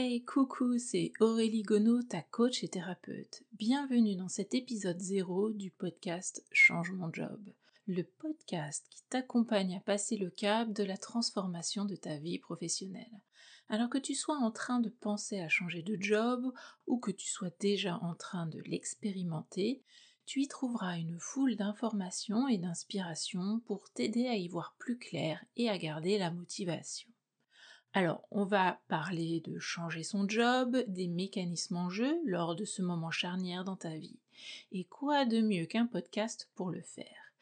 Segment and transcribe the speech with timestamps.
[0.00, 3.42] Hey, coucou, c'est Aurélie Gonneau, ta coach et thérapeute.
[3.54, 7.40] Bienvenue dans cet épisode 0 du podcast Change mon job.
[7.88, 13.10] Le podcast qui t'accompagne à passer le cap de la transformation de ta vie professionnelle.
[13.68, 16.46] Alors que tu sois en train de penser à changer de job
[16.86, 19.82] ou que tu sois déjà en train de l'expérimenter,
[20.26, 25.44] tu y trouveras une foule d'informations et d'inspirations pour t'aider à y voir plus clair
[25.56, 27.10] et à garder la motivation.
[27.98, 32.80] Alors, on va parler de changer son job, des mécanismes en jeu lors de ce
[32.80, 34.20] moment charnière dans ta vie.
[34.70, 37.32] Et quoi de mieux qu'un podcast pour le faire,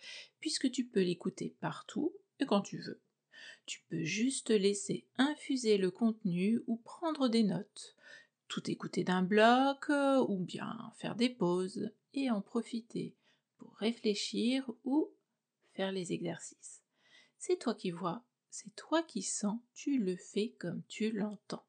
[0.40, 3.02] puisque tu peux l'écouter partout et quand tu veux.
[3.66, 7.94] Tu peux juste laisser infuser le contenu ou prendre des notes,
[8.48, 13.14] tout écouter d'un bloc ou bien faire des pauses et en profiter
[13.58, 15.10] pour réfléchir ou
[15.74, 16.80] faire les exercices.
[17.36, 18.24] C'est toi qui vois
[18.56, 21.66] c'est toi qui sens, tu le fais comme tu l'entends.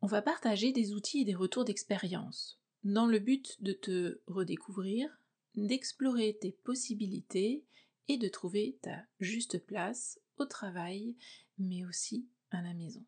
[0.00, 5.10] On va partager des outils et des retours d'expérience, dans le but de te redécouvrir,
[5.56, 7.64] d'explorer tes possibilités
[8.06, 11.16] et de trouver ta juste place au travail,
[11.58, 13.04] mais aussi à la maison.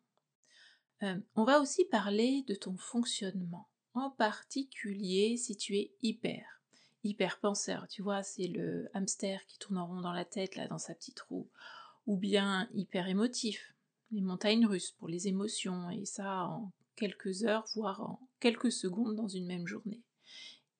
[1.03, 6.61] Euh, on va aussi parler de ton fonctionnement, en particulier si tu es hyper.
[7.05, 10.67] Hyper penseur, tu vois, c'est le hamster qui tourne en rond dans la tête, là,
[10.67, 11.49] dans sa petite roue
[12.07, 13.73] ou bien hyper émotif,
[14.11, 19.15] les montagnes russes pour les émotions, et ça en quelques heures, voire en quelques secondes
[19.15, 20.01] dans une même journée.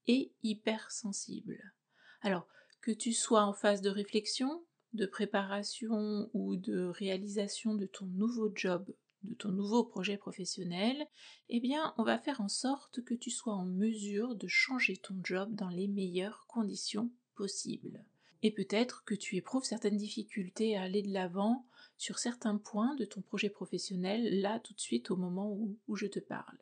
[0.08, 1.74] Et hypersensible.
[2.22, 2.48] Alors,
[2.82, 8.52] que tu sois en phase de réflexion, de préparation ou de réalisation de ton nouveau
[8.54, 11.06] job, de ton nouveau projet professionnel,
[11.50, 15.16] eh bien, on va faire en sorte que tu sois en mesure de changer ton
[15.24, 18.04] job dans les meilleures conditions possibles
[18.44, 21.66] et peut-être que tu éprouves certaines difficultés à aller de l'avant
[21.98, 25.52] sur certains points de ton projet professionnel, là tout de suite au moment
[25.88, 26.58] où, je te parle.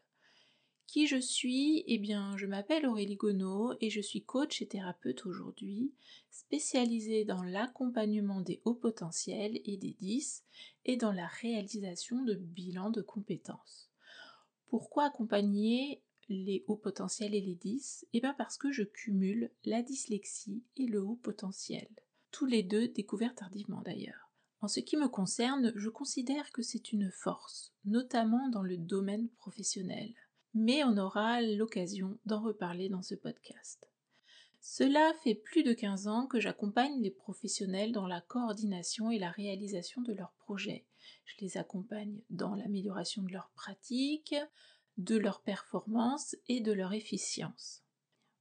[0.88, 1.84] Qui je suis?
[1.88, 5.94] Eh bien, je m'appelle Aurélie Gonneau et je suis coach et thérapeute aujourd'hui,
[6.32, 10.44] spécialisée dans l'accompagnement des hauts potentiels et des 10
[10.86, 13.90] et dans la réalisation de bilans de compétences.
[14.68, 19.82] Pourquoi accompagner les hauts potentiels et les 10 Eh bien parce que je cumule la
[19.82, 21.88] dyslexie et le haut potentiel.
[22.32, 24.32] Tous les deux découverts tardivement d'ailleurs.
[24.62, 29.30] En ce qui me concerne, je considère que c'est une force, notamment dans le domaine
[29.30, 30.14] professionnel.
[30.54, 33.90] Mais on aura l'occasion d'en reparler dans ce podcast.
[34.62, 39.32] Cela fait plus de 15 ans que j'accompagne les professionnels dans la coordination et la
[39.32, 40.86] réalisation de leurs projets.
[41.24, 44.36] Je les accompagne dans l'amélioration de leurs pratiques,
[45.00, 47.82] de leur performance et de leur efficience.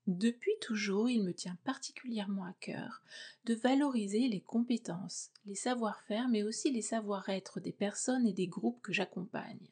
[0.09, 3.03] Depuis toujours, il me tient particulièrement à cœur
[3.45, 8.83] de valoriser les compétences, les savoir-faire, mais aussi les savoir-être des personnes et des groupes
[8.83, 9.71] que j'accompagne.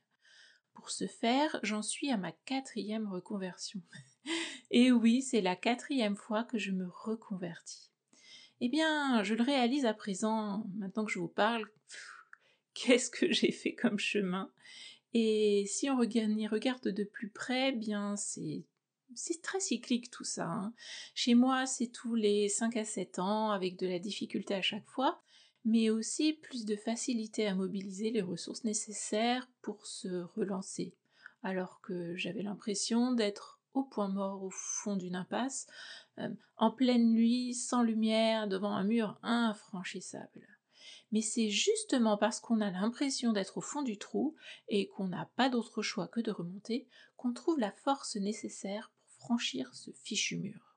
[0.75, 3.81] Pour ce faire, j'en suis à ma quatrième reconversion.
[4.71, 7.91] et oui, c'est la quatrième fois que je me reconvertis.
[8.61, 11.67] Eh bien, je le réalise à présent, maintenant que je vous parle,
[12.75, 14.53] qu'est-ce que j'ai fait comme chemin?
[15.15, 18.65] Et si on y regarde de plus près, bien c'est
[19.43, 20.47] très cyclique tout ça.
[20.47, 20.75] Hein.
[21.15, 24.87] Chez moi, c'est tous les 5 à 7 ans, avec de la difficulté à chaque
[24.87, 25.23] fois,
[25.65, 30.95] mais aussi plus de facilité à mobiliser les ressources nécessaires pour se relancer.
[31.43, 35.67] Alors que j'avais l'impression d'être au point mort au fond d'une impasse,
[36.19, 40.56] euh, en pleine nuit, sans lumière, devant un mur infranchissable
[41.13, 44.35] mais c'est justement parce qu'on a l'impression d'être au fond du trou
[44.69, 46.87] et qu'on n'a pas d'autre choix que de remonter
[47.17, 50.77] qu'on trouve la force nécessaire pour franchir ce fichu mur.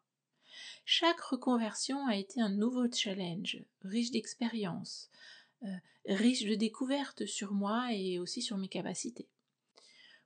[0.85, 5.09] Chaque reconversion a été un nouveau challenge, riche d'expériences,
[5.63, 5.67] euh,
[6.05, 9.29] riche de découvertes sur moi et aussi sur mes capacités.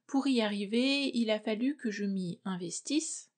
[0.07, 3.29] Pour y arriver, il a fallu que je m'y investisse,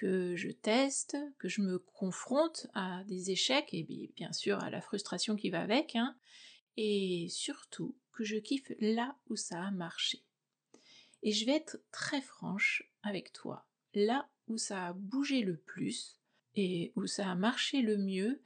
[0.00, 4.80] que je teste, que je me confronte à des échecs et bien sûr à la
[4.80, 6.16] frustration qui va avec, hein,
[6.78, 10.24] et surtout que je kiffe là où ça a marché.
[11.22, 16.18] Et je vais être très franche avec toi, là où ça a bougé le plus
[16.56, 18.40] et où ça a marché le mieux,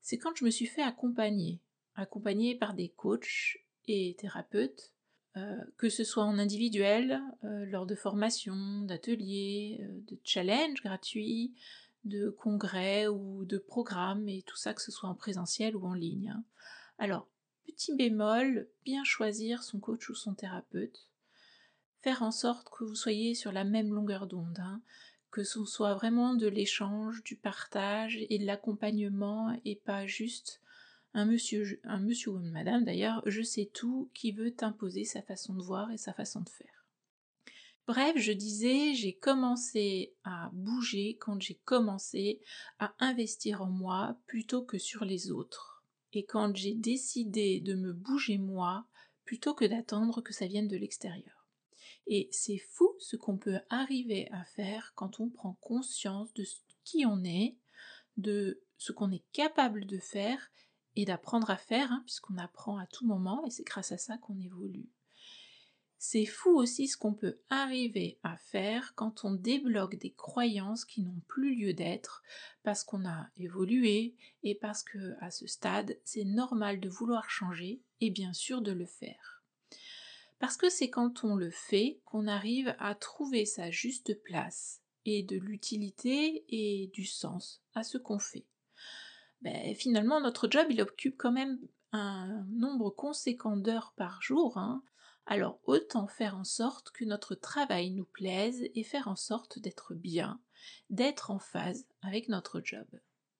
[0.00, 1.60] c'est quand je me suis fait accompagner,
[1.96, 3.58] accompagner par des coachs
[3.88, 4.94] et thérapeutes
[5.36, 11.54] euh, que ce soit en individuel, euh, lors de formations, d'ateliers, euh, de challenges gratuits,
[12.04, 15.94] de congrès ou de programmes, et tout ça que ce soit en présentiel ou en
[15.94, 16.30] ligne.
[16.30, 16.44] Hein.
[16.98, 17.28] Alors,
[17.64, 21.06] petit bémol, bien choisir son coach ou son thérapeute,
[22.00, 24.82] faire en sorte que vous soyez sur la même longueur d'onde, hein,
[25.30, 30.60] que ce soit vraiment de l'échange, du partage et de l'accompagnement et pas juste
[31.12, 35.54] un monsieur, un ou une madame d'ailleurs, je sais tout, qui veut t'imposer sa façon
[35.54, 36.86] de voir et sa façon de faire.
[37.86, 42.40] Bref, je disais, j'ai commencé à bouger quand j'ai commencé
[42.78, 45.82] à investir en moi plutôt que sur les autres.
[46.12, 48.86] Et quand j'ai décidé de me bouger moi
[49.24, 51.46] plutôt que d'attendre que ça vienne de l'extérieur.
[52.06, 56.44] Et c'est fou ce qu'on peut arriver à faire quand on prend conscience de
[56.84, 57.56] qui on est,
[58.16, 60.50] de ce qu'on est capable de faire
[60.96, 64.18] et d'apprendre à faire, hein, puisqu'on apprend à tout moment et c'est grâce à ça
[64.18, 64.88] qu'on évolue.
[66.02, 71.02] C'est fou aussi ce qu'on peut arriver à faire quand on débloque des croyances qui
[71.02, 72.22] n'ont plus lieu d'être
[72.62, 77.82] parce qu'on a évolué et parce que à ce stade, c'est normal de vouloir changer
[78.00, 79.44] et bien sûr de le faire.
[80.38, 85.22] Parce que c'est quand on le fait qu'on arrive à trouver sa juste place et
[85.22, 88.46] de l'utilité et du sens à ce qu'on fait.
[89.42, 91.58] Ben, finalement, notre job, il occupe quand même
[91.92, 94.82] un nombre conséquent d'heures par jour, hein.
[95.26, 99.94] alors autant faire en sorte que notre travail nous plaise et faire en sorte d'être
[99.94, 100.40] bien,
[100.90, 102.86] d'être en phase avec notre job.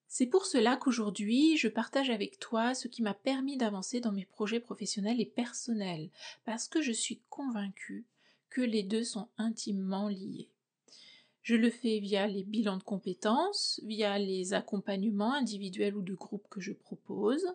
[0.08, 4.24] C'est pour cela qu'aujourd'hui, je partage avec toi ce qui m'a permis d'avancer dans mes
[4.24, 6.10] projets professionnels et personnels,
[6.44, 8.06] parce que je suis convaincue
[8.48, 10.50] que les deux sont intimement liés.
[11.42, 16.46] Je le fais via les bilans de compétences, via les accompagnements individuels ou de groupe
[16.50, 17.46] que je propose,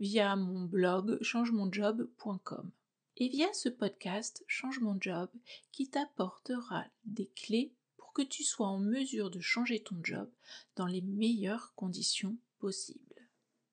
[0.00, 2.70] via mon blog changemonjob.com
[3.18, 5.30] et via ce podcast Change mon job
[5.72, 10.30] qui t'apportera des clés pour que tu sois en mesure de changer ton job
[10.74, 13.00] dans les meilleures conditions possibles.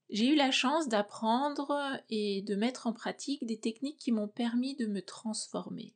[0.10, 4.76] J'ai eu la chance d'apprendre et de mettre en pratique des techniques qui m'ont permis
[4.76, 5.96] de me transformer.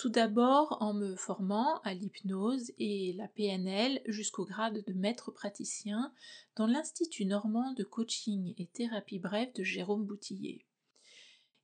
[0.00, 6.14] Tout d'abord en me formant à l'hypnose et la PNL jusqu'au grade de maître praticien
[6.56, 10.64] dans l'Institut normand de coaching et thérapie brève de Jérôme Boutillier.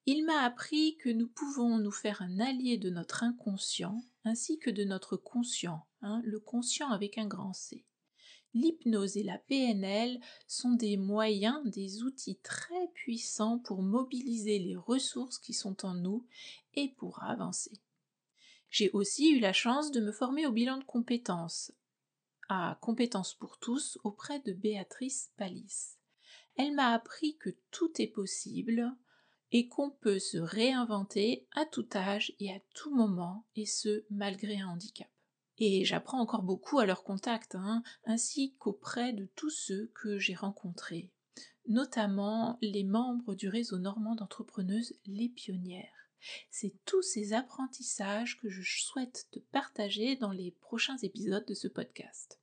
[0.04, 4.68] Il m'a appris que nous pouvons nous faire un allié de notre inconscient ainsi que
[4.68, 7.86] de notre conscient, hein, le conscient avec un grand C.
[8.52, 15.38] L'hypnose et la PNL sont des moyens, des outils très puissants pour mobiliser les ressources
[15.38, 16.26] qui sont en nous
[16.74, 17.80] et pour avancer.
[18.70, 21.72] J'ai aussi eu la chance de me former au bilan de compétences,
[22.48, 25.96] à Compétences pour tous, auprès de Béatrice Palis.
[26.56, 28.96] Elle m'a appris que tout est possible
[29.52, 34.60] et qu'on peut se réinventer à tout âge et à tout moment, et ce, malgré
[34.60, 35.08] un handicap.
[35.58, 40.34] Et j'apprends encore beaucoup à leur contact, hein, ainsi qu'auprès de tous ceux que j'ai
[40.34, 41.10] rencontrés,
[41.66, 45.95] notamment les membres du réseau normand d'entrepreneuses Les Pionnières.
[46.50, 51.68] C'est tous ces apprentissages que je souhaite te partager dans les prochains épisodes de ce
[51.68, 52.40] podcast.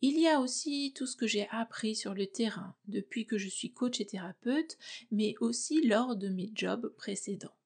[0.00, 3.48] Il y a aussi tout ce que j'ai appris sur le terrain depuis que je
[3.48, 4.78] suis coach et thérapeute,
[5.10, 7.56] mais aussi lors de mes jobs précédents.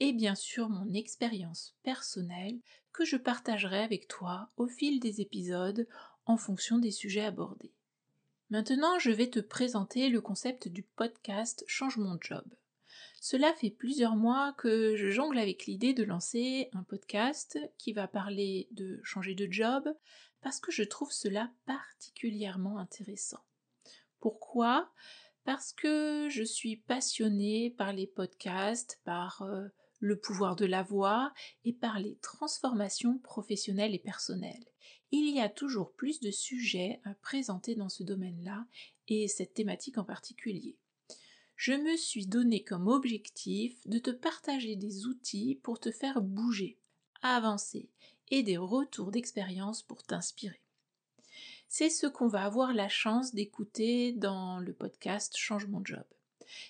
[0.00, 2.58] Et bien sûr mon expérience personnelle
[2.92, 5.86] que je partagerai avec toi au fil des épisodes
[6.24, 7.74] en fonction des sujets abordés.
[8.48, 12.44] Maintenant, je vais te présenter le concept du podcast Change mon job.
[13.24, 18.08] Cela fait plusieurs mois que je jongle avec l'idée de lancer un podcast qui va
[18.08, 19.88] parler de changer de job
[20.40, 23.38] parce que je trouve cela particulièrement intéressant.
[24.18, 24.90] Pourquoi?
[25.44, 29.68] Parce que je suis passionnée par les podcasts, par euh,
[30.00, 31.32] le pouvoir de la voix
[31.64, 34.66] et par les transformations professionnelles et personnelles.
[35.12, 38.66] Il y a toujours plus de sujets à présenter dans ce domaine-là
[39.06, 40.76] et cette thématique en particulier
[41.62, 46.76] je me suis donné comme objectif de te partager des outils pour te faire bouger,
[47.22, 47.88] avancer
[48.32, 50.60] et des retours d'expérience pour t'inspirer.
[51.68, 56.02] C'est ce qu'on va avoir la chance d'écouter dans le podcast Change mon job.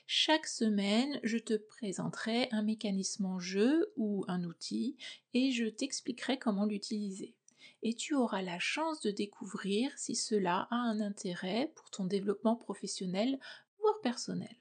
[0.07, 4.99] Chaque semaine, je te présenterai un mécanisme en jeu ou un outil
[5.33, 7.35] et je t'expliquerai comment l'utiliser.
[7.83, 12.57] Et tu auras la chance de découvrir si cela a un intérêt pour ton développement
[12.57, 13.41] professionnel,
[13.81, 14.55] voire personnel.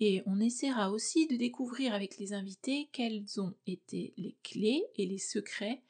[0.00, 5.04] Et on essaiera aussi de découvrir avec les invités quelles ont été les clés et
[5.04, 5.82] les secrets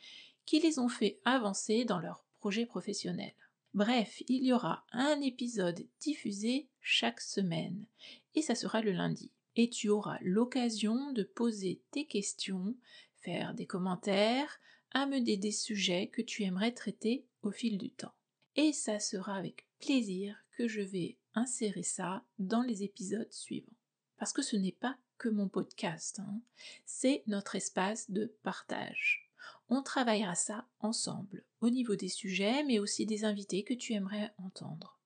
[0.45, 3.33] qui les ont fait avancer dans leur projet professionnel.
[3.75, 7.87] Bref, il y aura un épisode diffusé chaque semaine
[8.35, 12.75] et ça sera le lundi et tu auras l'occasion de poser tes questions,
[13.17, 18.15] faire des commentaires, amener des sujets que tu aimerais traiter au fil du temps.
[18.57, 23.73] Et ça sera avec plaisir que je vais insérer ça dans les épisodes suivants.
[24.19, 26.41] Parce que ce n'est pas que mon podcast, hein.
[26.85, 29.31] c'est notre espace de partage.
[29.69, 34.33] On travaillera ça ensemble, au niveau des sujets, mais aussi des invités que tu aimerais
[34.39, 35.02] entendre.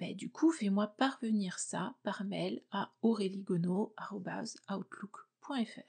[0.00, 5.80] Ben, du coup, fais-moi parvenir ça par mail à auréliegonneau.outlook.fr.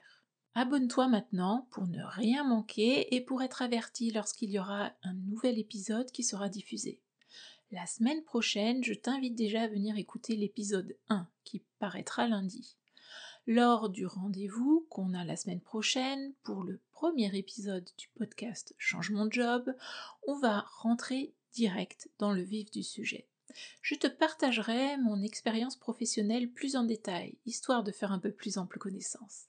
[0.56, 5.58] Abonne-toi maintenant pour ne rien manquer et pour être averti lorsqu'il y aura un nouvel
[5.58, 7.00] épisode qui sera diffusé.
[7.72, 12.76] La semaine prochaine, je t'invite déjà à venir écouter l'épisode 1 qui paraîtra lundi.
[13.48, 19.10] Lors du rendez-vous qu'on a la semaine prochaine pour le premier épisode du podcast Change
[19.10, 19.74] mon job,
[20.28, 23.26] on va rentrer direct dans le vif du sujet
[23.82, 28.58] je te partagerai mon expérience professionnelle plus en détail, histoire de faire un peu plus
[28.58, 29.46] ample connaissance.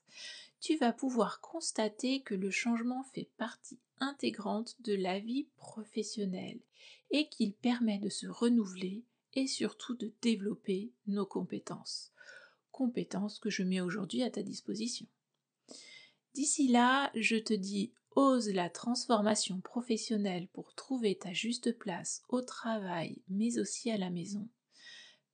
[0.60, 6.60] Tu vas pouvoir constater que le changement fait partie intégrante de la vie professionnelle
[7.10, 12.12] et qu'il permet de se renouveler et surtout de développer nos compétences.
[12.72, 15.06] Compétences que je mets aujourd'hui à ta disposition.
[16.34, 22.40] D'ici là, je te dis Ose la transformation professionnelle pour trouver ta juste place au
[22.40, 24.48] travail mais aussi à la maison.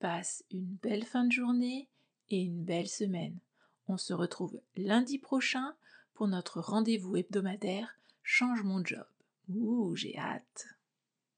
[0.00, 1.88] Passe une belle fin de journée
[2.28, 3.38] et une belle semaine.
[3.86, 5.76] On se retrouve lundi prochain
[6.12, 9.06] pour notre rendez-vous hebdomadaire Change mon job.
[9.48, 10.66] Ouh, j'ai hâte.